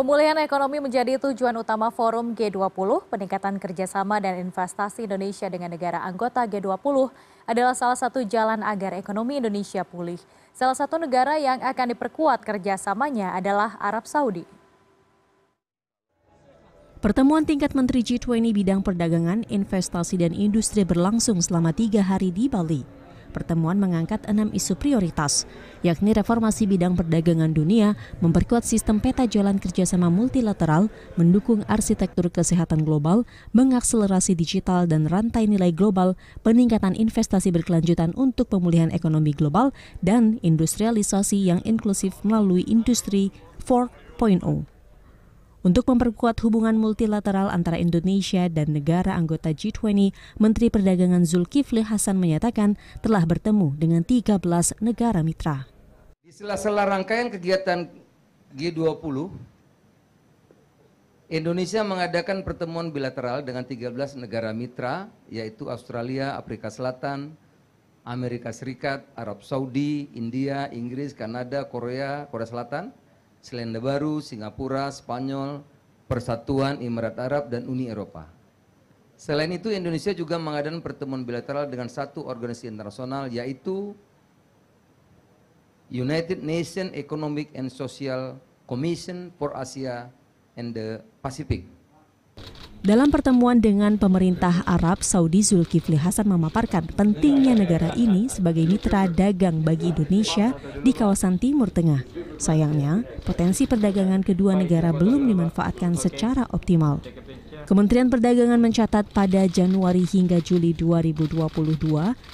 Pemulihan 0.00 0.40
ekonomi 0.40 0.80
menjadi 0.80 1.20
tujuan 1.20 1.52
utama 1.60 1.92
Forum 1.92 2.32
G20. 2.32 3.12
Peningkatan 3.12 3.60
kerjasama 3.60 4.16
dan 4.16 4.40
investasi 4.40 5.04
Indonesia 5.04 5.44
dengan 5.52 5.76
negara 5.76 6.00
anggota 6.00 6.48
G20 6.48 7.12
adalah 7.44 7.76
salah 7.76 8.00
satu 8.00 8.24
jalan 8.24 8.64
agar 8.64 8.96
ekonomi 8.96 9.44
Indonesia 9.44 9.84
pulih. 9.84 10.16
Salah 10.56 10.72
satu 10.72 10.96
negara 10.96 11.36
yang 11.36 11.60
akan 11.60 11.92
diperkuat 11.92 12.40
kerjasamanya 12.48 13.36
adalah 13.36 13.76
Arab 13.76 14.08
Saudi. 14.08 14.48
Pertemuan 17.04 17.44
tingkat 17.44 17.76
Menteri 17.76 18.00
G20 18.00 18.56
bidang 18.56 18.80
perdagangan, 18.80 19.44
investasi, 19.52 20.16
dan 20.16 20.32
industri 20.32 20.80
berlangsung 20.88 21.44
selama 21.44 21.76
tiga 21.76 22.00
hari 22.00 22.32
di 22.32 22.48
Bali 22.48 22.99
pertemuan 23.30 23.78
mengangkat 23.78 24.26
enam 24.26 24.50
isu 24.50 24.74
prioritas, 24.74 25.46
yakni 25.86 26.10
reformasi 26.10 26.66
bidang 26.66 26.98
perdagangan 26.98 27.54
dunia, 27.54 27.94
memperkuat 28.18 28.66
sistem 28.66 28.98
peta 28.98 29.24
jalan 29.30 29.62
kerjasama 29.62 30.10
multilateral, 30.10 30.90
mendukung 31.14 31.62
arsitektur 31.70 32.28
kesehatan 32.28 32.82
global, 32.82 33.22
mengakselerasi 33.54 34.34
digital 34.34 34.90
dan 34.90 35.06
rantai 35.06 35.46
nilai 35.46 35.70
global, 35.70 36.18
peningkatan 36.42 36.98
investasi 36.98 37.54
berkelanjutan 37.54 38.10
untuk 38.18 38.50
pemulihan 38.50 38.90
ekonomi 38.90 39.30
global, 39.30 39.70
dan 40.02 40.42
industrialisasi 40.42 41.38
yang 41.38 41.62
inklusif 41.62 42.18
melalui 42.26 42.66
industri 42.66 43.30
4.0. 43.62 44.79
Untuk 45.60 45.92
memperkuat 45.92 46.40
hubungan 46.40 46.72
multilateral 46.80 47.52
antara 47.52 47.76
Indonesia 47.76 48.48
dan 48.48 48.72
negara 48.72 49.12
anggota 49.12 49.52
G20, 49.52 50.08
Menteri 50.40 50.72
Perdagangan 50.72 51.28
Zulkifli 51.28 51.84
Hasan 51.84 52.16
menyatakan 52.16 52.80
telah 53.04 53.28
bertemu 53.28 53.76
dengan 53.76 54.00
13 54.00 54.40
negara 54.80 55.20
mitra. 55.20 55.68
Di 56.24 56.32
sela-sela 56.32 56.88
rangkaian 56.88 57.28
kegiatan 57.28 57.92
G20, 58.56 59.28
Indonesia 61.28 61.84
mengadakan 61.84 62.40
pertemuan 62.40 62.88
bilateral 62.88 63.44
dengan 63.44 63.68
13 63.68 64.16
negara 64.16 64.56
mitra, 64.56 65.12
yaitu 65.28 65.68
Australia, 65.68 66.40
Afrika 66.40 66.72
Selatan, 66.72 67.36
Amerika 68.08 68.48
Serikat, 68.48 69.04
Arab 69.12 69.44
Saudi, 69.44 70.08
India, 70.16 70.72
Inggris, 70.72 71.12
Kanada, 71.12 71.68
Korea, 71.68 72.32
Korea 72.32 72.48
Selatan, 72.48 72.96
Selandia 73.40 73.80
Baru, 73.80 74.20
Singapura, 74.20 74.92
Spanyol, 74.92 75.64
Persatuan 76.04 76.80
Emirat 76.84 77.16
Arab, 77.16 77.48
dan 77.48 77.64
Uni 77.64 77.88
Eropa. 77.88 78.28
Selain 79.16 79.52
itu, 79.52 79.68
Indonesia 79.68 80.12
juga 80.16 80.40
mengadakan 80.40 80.80
pertemuan 80.80 81.24
bilateral 81.24 81.68
dengan 81.68 81.88
satu 81.88 82.24
organisasi 82.24 82.72
internasional, 82.72 83.28
yaitu 83.28 83.92
United 85.92 86.40
Nations 86.40 86.92
Economic 86.96 87.52
and 87.52 87.68
Social 87.68 88.40
Commission 88.64 89.28
for 89.36 89.52
Asia 89.56 90.08
and 90.56 90.72
the 90.72 91.04
Pacific 91.20 91.68
dalam 92.80 93.12
pertemuan 93.12 93.60
dengan 93.60 94.00
pemerintah 94.00 94.64
Arab, 94.64 95.04
Saudi 95.04 95.44
Zulkifli 95.44 96.00
Hasan 96.00 96.32
memaparkan 96.32 96.88
pentingnya 96.88 97.52
negara 97.52 97.92
ini 97.92 98.24
sebagai 98.32 98.64
mitra 98.64 99.04
dagang 99.04 99.60
bagi 99.60 99.92
Indonesia 99.92 100.56
di 100.80 100.96
kawasan 100.96 101.36
Timur 101.36 101.68
Tengah. 101.68 102.19
Sayangnya, 102.40 103.04
potensi 103.28 103.68
perdagangan 103.68 104.24
kedua 104.24 104.56
negara 104.56 104.96
belum 104.96 105.28
dimanfaatkan 105.28 105.92
secara 105.92 106.48
optimal. 106.56 107.04
Kementerian 107.68 108.08
Perdagangan 108.08 108.56
mencatat 108.56 109.12
pada 109.12 109.44
Januari 109.44 110.08
hingga 110.08 110.40
Juli 110.40 110.72
2022, 110.72 111.36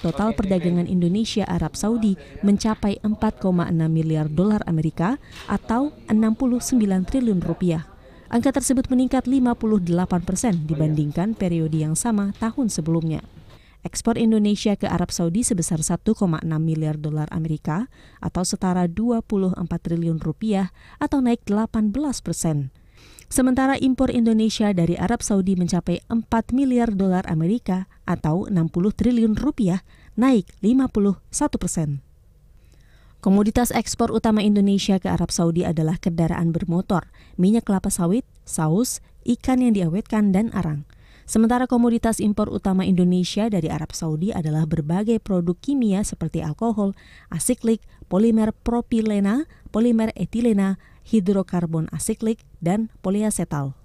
total 0.00 0.28
perdagangan 0.32 0.88
Indonesia 0.88 1.44
Arab 1.44 1.76
Saudi 1.76 2.16
mencapai 2.40 2.96
4,6 3.04 3.44
miliar 3.92 4.32
dolar 4.32 4.64
Amerika 4.64 5.20
atau 5.44 5.92
69 6.08 6.80
triliun 7.04 7.44
rupiah. 7.44 7.84
Angka 8.32 8.56
tersebut 8.56 8.88
meningkat 8.88 9.28
58 9.28 9.84
persen 10.24 10.64
dibandingkan 10.64 11.36
periode 11.36 11.76
yang 11.76 11.92
sama 11.92 12.32
tahun 12.40 12.72
sebelumnya. 12.72 13.20
Ekspor 13.80 14.20
Indonesia 14.20 14.76
ke 14.76 14.84
Arab 14.84 15.08
Saudi 15.08 15.40
sebesar 15.40 15.80
1,6 15.80 16.20
miliar 16.60 17.00
dolar 17.00 17.32
Amerika 17.32 17.88
atau 18.20 18.44
setara 18.44 18.84
24 18.84 19.56
triliun 19.64 20.20
rupiah 20.20 20.68
atau 21.00 21.24
naik 21.24 21.48
18 21.48 21.96
persen. 22.20 22.68
Sementara 23.30 23.78
impor 23.78 24.10
Indonesia 24.10 24.74
dari 24.74 24.98
Arab 24.98 25.22
Saudi 25.22 25.54
mencapai 25.54 26.02
4 26.10 26.28
miliar 26.50 26.92
dolar 26.92 27.22
Amerika 27.30 27.86
atau 28.02 28.44
60 28.50 28.68
triliun 28.90 29.38
rupiah, 29.38 29.86
naik 30.18 30.50
51 30.60 31.22
persen. 31.56 32.02
Komoditas 33.22 33.70
ekspor 33.70 34.10
utama 34.10 34.42
Indonesia 34.42 34.98
ke 34.98 35.06
Arab 35.06 35.30
Saudi 35.30 35.62
adalah 35.62 36.00
kendaraan 36.02 36.50
bermotor, 36.50 37.12
minyak 37.38 37.70
kelapa 37.70 37.92
sawit, 37.92 38.26
saus, 38.42 38.98
ikan 39.22 39.62
yang 39.62 39.78
diawetkan, 39.78 40.34
dan 40.34 40.50
arang. 40.50 40.89
Sementara 41.30 41.70
komoditas 41.70 42.18
impor 42.18 42.50
utama 42.50 42.82
Indonesia 42.82 43.46
dari 43.46 43.70
Arab 43.70 43.94
Saudi 43.94 44.34
adalah 44.34 44.66
berbagai 44.66 45.22
produk 45.22 45.54
kimia 45.54 46.02
seperti 46.02 46.42
alkohol, 46.42 46.98
asiklik, 47.30 47.86
polimer 48.10 48.50
propilena, 48.50 49.46
polimer 49.70 50.10
etilena, 50.18 50.82
hidrokarbon 51.06 51.86
asiklik, 51.94 52.42
dan 52.58 52.90
poliasetal. 52.98 53.78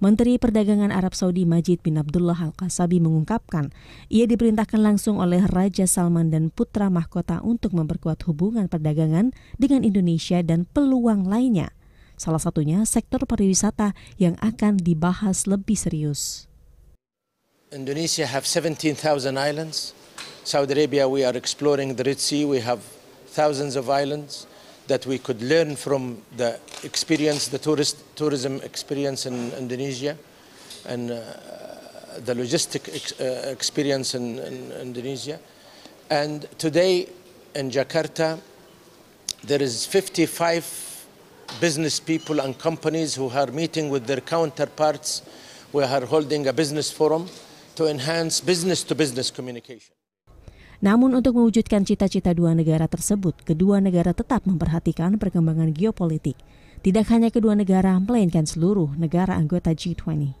Menteri 0.00 0.40
Perdagangan 0.40 0.88
Arab 0.88 1.12
Saudi 1.12 1.44
Majid 1.44 1.84
bin 1.84 2.00
Abdullah 2.00 2.40
Al-Qasabi 2.40 2.96
mengungkapkan, 2.96 3.68
ia 4.08 4.24
diperintahkan 4.24 4.80
langsung 4.80 5.20
oleh 5.20 5.44
Raja 5.44 5.84
Salman 5.84 6.32
dan 6.32 6.48
putra 6.48 6.88
mahkota 6.88 7.44
untuk 7.44 7.76
memperkuat 7.76 8.24
hubungan 8.24 8.72
perdagangan 8.72 9.36
dengan 9.60 9.84
Indonesia 9.84 10.40
dan 10.40 10.64
peluang 10.72 11.28
lainnya. 11.28 11.76
Salah 12.16 12.40
satunya 12.40 12.88
sektor 12.88 13.20
pariwisata 13.28 13.92
yang 14.16 14.40
akan 14.40 14.80
dibahas 14.80 15.44
lebih 15.44 15.76
serius. 15.76 16.53
Indonesia 17.74 18.24
have 18.26 18.46
17,000 18.46 19.36
islands. 19.36 19.92
Saudi 20.44 20.72
Arabia 20.72 21.08
we 21.08 21.24
are 21.24 21.36
exploring 21.36 21.94
the 21.96 22.04
Red 22.04 22.20
Sea. 22.20 22.44
We 22.44 22.60
have 22.60 22.80
thousands 23.26 23.76
of 23.76 23.90
islands. 23.90 24.46
that 24.86 25.06
we 25.06 25.18
could 25.18 25.40
learn 25.42 25.76
from 25.76 26.22
the 26.36 26.58
experience, 26.82 27.48
the 27.48 27.58
tourist, 27.58 27.96
tourism 28.16 28.60
experience 28.62 29.26
in 29.26 29.52
Indonesia 29.52 30.16
and 30.86 31.10
uh, 31.10 31.20
the 32.24 32.34
logistic 32.34 32.94
ex 32.94 33.18
uh, 33.18 33.48
experience 33.50 34.14
in, 34.14 34.38
in, 34.38 34.72
Indonesia. 34.72 35.40
And 36.10 36.46
today 36.58 37.08
in 37.54 37.70
Jakarta, 37.70 38.38
there 39.42 39.62
is 39.62 39.86
55 39.86 41.06
business 41.60 41.98
people 41.98 42.40
and 42.40 42.58
companies 42.58 43.14
who 43.14 43.30
are 43.30 43.46
meeting 43.46 43.88
with 43.88 44.06
their 44.06 44.20
counterparts. 44.20 45.22
We 45.72 45.82
are 45.82 46.04
holding 46.04 46.46
a 46.46 46.52
business 46.52 46.90
forum 46.92 47.28
to 47.74 47.90
enhance 47.90 48.40
business-to-business 48.40 49.30
-business 49.30 49.36
communication. 49.36 49.94
Namun 50.84 51.16
untuk 51.16 51.40
mewujudkan 51.40 51.86
cita-cita 51.88 52.36
dua 52.36 52.52
negara 52.52 52.84
tersebut, 52.84 53.40
kedua 53.40 53.80
negara 53.80 54.12
tetap 54.12 54.44
memperhatikan 54.44 55.16
perkembangan 55.16 55.72
geopolitik. 55.72 56.36
Tidak 56.84 57.06
hanya 57.08 57.32
kedua 57.32 57.56
negara, 57.56 57.96
melainkan 57.96 58.44
seluruh 58.44 58.92
negara 59.00 59.32
anggota 59.32 59.72
G20. 59.72 60.36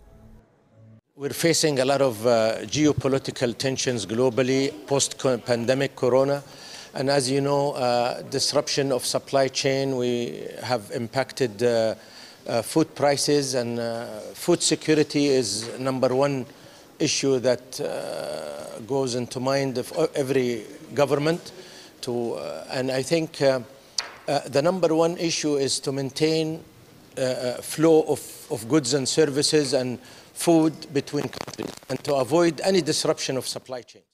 We're 1.16 1.32
facing 1.32 1.80
a 1.80 1.86
lot 1.86 2.02
of 2.02 2.20
uh, 2.26 2.66
geopolitical 2.68 3.56
tensions 3.56 4.04
globally 4.04 4.68
post-pandemic 4.84 5.96
corona. 5.96 6.44
And 6.92 7.08
as 7.08 7.30
you 7.30 7.40
know, 7.40 7.72
uh, 7.78 8.20
disruption 8.28 8.92
of 8.92 9.06
supply 9.06 9.48
chain, 9.48 9.96
we 9.96 10.44
have 10.60 10.90
impacted 10.92 11.62
uh, 11.62 11.94
uh, 12.46 12.60
food 12.60 12.92
prices 12.94 13.54
and 13.54 13.80
uh, 13.80 14.04
food 14.36 14.60
security 14.60 15.32
is 15.32 15.70
number 15.78 16.12
one 16.12 16.44
issue 16.98 17.38
that 17.40 17.80
uh, 17.80 18.78
goes 18.86 19.14
into 19.14 19.40
mind 19.40 19.78
of 19.78 19.92
every 20.14 20.64
government. 20.94 21.52
To, 22.02 22.34
uh, 22.34 22.66
and 22.70 22.90
I 22.90 23.02
think 23.02 23.40
uh, 23.40 23.60
uh 24.28 24.40
the 24.48 24.60
number 24.60 24.94
one 24.94 25.16
issue 25.16 25.56
is 25.56 25.80
to 25.80 25.92
maintain 25.92 26.60
uh, 27.16 27.22
uh, 27.22 27.62
flow 27.62 28.02
of, 28.08 28.20
of 28.50 28.68
goods 28.68 28.92
and 28.92 29.08
services 29.08 29.72
and 29.72 29.98
food 30.34 30.74
between 30.92 31.28
countries 31.28 31.72
and 31.88 32.02
to 32.04 32.14
avoid 32.16 32.60
any 32.64 32.82
disruption 32.82 33.36
of 33.36 33.46
supply 33.46 33.82
chains. 33.82 34.04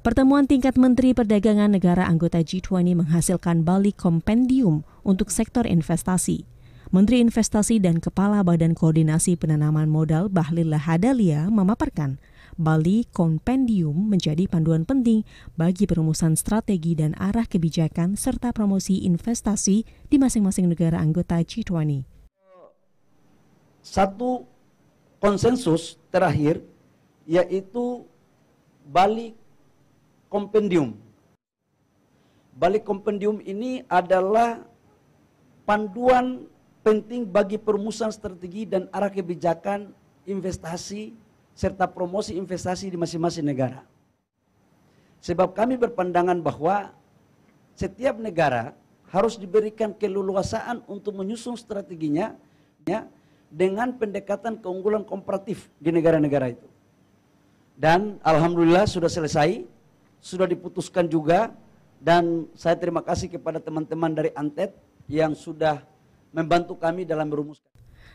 Pertemuan 0.00 0.48
tingkat 0.48 0.80
Menteri 0.80 1.12
Perdagangan 1.12 1.76
negara 1.76 2.08
anggota 2.08 2.40
G20 2.40 2.96
menghasilkan 2.96 3.68
Bali 3.68 3.92
Kompendium 3.92 4.80
untuk 5.04 5.28
sektor 5.28 5.68
investasi. 5.68 6.48
Menteri 6.90 7.22
Investasi 7.22 7.78
dan 7.78 8.02
Kepala 8.02 8.42
Badan 8.42 8.74
Koordinasi 8.74 9.38
Penanaman 9.38 9.86
Modal 9.86 10.26
Bahlil 10.26 10.74
Lahadalia 10.74 11.46
memaparkan 11.46 12.18
Bali 12.58 13.06
Kompendium 13.14 14.10
menjadi 14.10 14.50
panduan 14.50 14.82
penting 14.82 15.22
bagi 15.54 15.86
perumusan 15.86 16.34
strategi 16.34 16.98
dan 16.98 17.14
arah 17.14 17.46
kebijakan 17.46 18.18
serta 18.18 18.50
promosi 18.50 19.06
investasi 19.06 19.86
di 19.86 20.16
masing-masing 20.18 20.66
negara 20.66 20.98
anggota 20.98 21.38
G20. 21.38 22.02
Satu 23.86 24.50
konsensus 25.22 25.94
terakhir 26.10 26.58
yaitu 27.22 28.02
Bali 28.90 29.38
Kompendium. 30.26 30.98
Bali 32.58 32.82
Kompendium 32.82 33.38
ini 33.46 33.86
adalah 33.86 34.66
panduan 35.62 36.50
penting 36.80 37.28
bagi 37.28 37.60
perumusan 37.60 38.08
strategi 38.12 38.64
dan 38.64 38.88
arah 38.92 39.12
kebijakan 39.12 39.92
investasi 40.24 41.12
serta 41.52 41.84
promosi 41.84 42.36
investasi 42.36 42.88
di 42.88 42.96
masing-masing 42.96 43.44
negara. 43.44 43.84
Sebab 45.20 45.52
kami 45.52 45.76
berpandangan 45.76 46.40
bahwa 46.40 46.96
setiap 47.76 48.16
negara 48.16 48.72
harus 49.12 49.36
diberikan 49.36 49.92
keleluasaan 49.92 50.80
untuk 50.88 51.20
menyusun 51.20 51.58
strateginya 51.60 52.32
ya, 52.88 53.04
dengan 53.52 53.92
pendekatan 53.92 54.56
keunggulan 54.56 55.04
komparatif 55.04 55.68
di 55.76 55.92
negara-negara 55.92 56.56
itu. 56.56 56.68
Dan 57.76 58.16
alhamdulillah 58.24 58.88
sudah 58.88 59.10
selesai, 59.10 59.66
sudah 60.20 60.48
diputuskan 60.48 61.04
juga 61.10 61.52
dan 62.00 62.48
saya 62.56 62.76
terima 62.78 63.04
kasih 63.04 63.28
kepada 63.28 63.60
teman-teman 63.60 64.12
dari 64.16 64.32
Antet 64.32 64.72
yang 65.10 65.36
sudah 65.36 65.84
membantu 66.30 66.78
kami 66.78 67.06
dalam 67.06 67.30
merumuskan. 67.30 67.70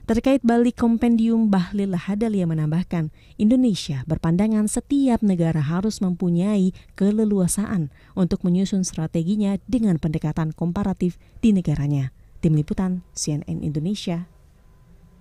Terkait 0.06 0.38
balik 0.46 0.78
kompendium 0.78 1.50
Bahlil 1.50 1.90
Lahadalia 1.90 2.46
menambahkan, 2.46 3.10
Indonesia 3.42 4.06
berpandangan 4.06 4.70
setiap 4.70 5.26
negara 5.26 5.58
harus 5.66 5.98
mempunyai 5.98 6.78
keleluasaan 6.94 7.90
untuk 8.14 8.46
menyusun 8.46 8.86
strateginya 8.86 9.58
dengan 9.66 9.98
pendekatan 9.98 10.54
komparatif 10.54 11.18
di 11.42 11.58
negaranya. 11.58 12.14
Tim 12.38 12.54
Liputan 12.54 13.02
CNN 13.18 13.66
Indonesia 13.66 14.30